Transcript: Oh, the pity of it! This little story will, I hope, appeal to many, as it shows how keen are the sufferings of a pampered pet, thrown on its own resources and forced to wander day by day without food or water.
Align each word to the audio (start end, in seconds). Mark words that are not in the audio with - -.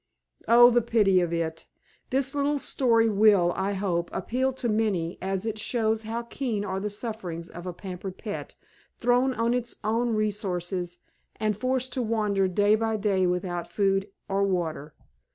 Oh, 0.47 0.71
the 0.71 0.81
pity 0.81 1.19
of 1.21 1.31
it! 1.31 1.67
This 2.09 2.33
little 2.33 2.57
story 2.57 3.07
will, 3.07 3.53
I 3.55 3.73
hope, 3.73 4.09
appeal 4.11 4.51
to 4.53 4.67
many, 4.67 5.19
as 5.21 5.45
it 5.45 5.59
shows 5.59 6.01
how 6.01 6.23
keen 6.23 6.65
are 6.65 6.79
the 6.79 6.89
sufferings 6.89 7.51
of 7.51 7.67
a 7.67 7.71
pampered 7.73 8.17
pet, 8.17 8.55
thrown 8.97 9.31
on 9.35 9.53
its 9.53 9.75
own 9.83 10.15
resources 10.15 10.97
and 11.35 11.55
forced 11.55 11.93
to 11.93 12.01
wander 12.01 12.47
day 12.47 12.73
by 12.73 12.97
day 12.97 13.27
without 13.27 13.69
food 13.71 14.09
or 14.27 14.41
water. 14.41 14.95